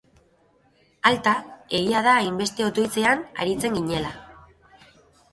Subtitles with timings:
[1.09, 1.33] Alta,
[1.79, 4.11] egia da hainbeste otoitzean aritzen ginela!